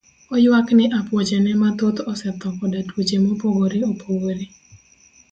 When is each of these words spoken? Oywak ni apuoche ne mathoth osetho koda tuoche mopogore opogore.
Oywak 0.35 0.67
ni 0.77 0.85
apuoche 0.99 1.37
ne 1.41 1.53
mathoth 1.61 1.99
osetho 2.11 2.47
koda 2.57 2.79
tuoche 2.87 3.17
mopogore 3.23 3.79
opogore. 3.91 4.45